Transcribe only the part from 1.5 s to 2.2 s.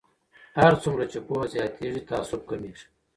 زیاتیږي